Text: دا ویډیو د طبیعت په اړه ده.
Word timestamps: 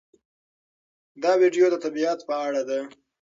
دا 1.23 1.31
ویډیو 1.41 1.65
د 1.71 1.75
طبیعت 1.83 2.19
په 2.27 2.35
اړه 2.47 2.61
ده. 2.69 2.79